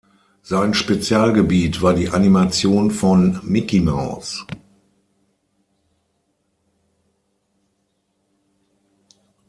Sein 0.41 0.73
Spezialgebiet 0.73 1.83
war 1.83 1.93
die 1.93 2.09
Animation 2.09 2.89
von 2.89 3.39
Micky 3.43 3.81
Maus. 3.81 4.47